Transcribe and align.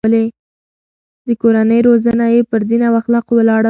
د 1.27 1.29
کورنۍ 1.41 1.79
روزنه 1.87 2.25
يې 2.33 2.41
پر 2.51 2.61
دين 2.69 2.81
او 2.87 2.93
اخلاقو 3.01 3.31
ولاړه 3.37 3.57
وه. 3.57 3.59